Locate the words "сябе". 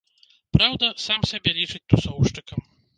1.35-1.57